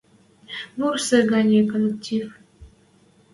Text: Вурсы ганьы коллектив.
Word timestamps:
Вурсы 0.77 1.17
ганьы 1.29 1.61
коллектив. 1.71 2.25